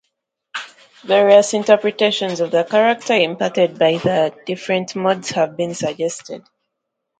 Various 1.03 1.53
interpretations 1.53 2.39
of 2.39 2.49
the 2.49 2.63
"character" 2.63 3.13
imparted 3.13 3.77
by 3.77 3.97
the 3.97 4.33
different 4.47 4.95
modes 4.95 5.29
have 5.29 5.55
been 5.55 5.75
suggested. 5.75 6.41